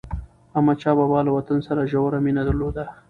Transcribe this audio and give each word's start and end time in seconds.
احمدشاه 0.57 0.95
بابا 0.99 1.19
له 1.25 1.31
وطن 1.37 1.59
سره 1.67 1.89
ژوره 1.91 2.19
مینه 2.25 2.43
درلوده. 2.47 2.85